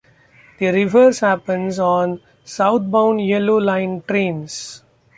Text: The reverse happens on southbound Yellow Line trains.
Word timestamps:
The 0.57 0.71
reverse 0.71 1.19
happens 1.19 1.77
on 1.77 2.21
southbound 2.43 3.23
Yellow 3.23 3.57
Line 3.59 4.01
trains. 4.01 4.83